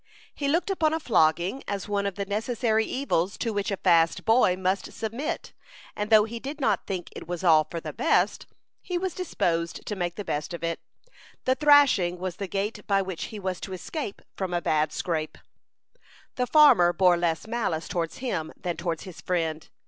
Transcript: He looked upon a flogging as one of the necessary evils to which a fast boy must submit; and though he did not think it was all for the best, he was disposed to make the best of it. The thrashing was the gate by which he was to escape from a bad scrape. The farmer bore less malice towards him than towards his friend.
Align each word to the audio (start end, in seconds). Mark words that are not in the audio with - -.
He 0.33 0.47
looked 0.47 0.71
upon 0.71 0.95
a 0.95 0.99
flogging 0.99 1.63
as 1.67 1.87
one 1.87 2.07
of 2.07 2.15
the 2.15 2.25
necessary 2.25 2.85
evils 2.87 3.37
to 3.37 3.53
which 3.53 3.69
a 3.69 3.77
fast 3.77 4.25
boy 4.25 4.55
must 4.57 4.91
submit; 4.93 5.53
and 5.95 6.09
though 6.09 6.23
he 6.23 6.39
did 6.39 6.59
not 6.59 6.87
think 6.87 7.09
it 7.15 7.27
was 7.27 7.43
all 7.43 7.65
for 7.69 7.79
the 7.79 7.93
best, 7.93 8.47
he 8.81 8.97
was 8.97 9.13
disposed 9.13 9.85
to 9.85 9.95
make 9.95 10.15
the 10.15 10.25
best 10.25 10.55
of 10.55 10.63
it. 10.63 10.79
The 11.45 11.53
thrashing 11.53 12.17
was 12.17 12.37
the 12.37 12.47
gate 12.47 12.81
by 12.87 13.03
which 13.03 13.25
he 13.25 13.37
was 13.37 13.61
to 13.61 13.73
escape 13.73 14.23
from 14.35 14.55
a 14.55 14.59
bad 14.61 14.91
scrape. 14.91 15.37
The 16.35 16.47
farmer 16.47 16.93
bore 16.93 17.15
less 17.15 17.45
malice 17.45 17.87
towards 17.87 18.17
him 18.17 18.51
than 18.59 18.77
towards 18.77 19.03
his 19.03 19.21
friend. 19.21 19.69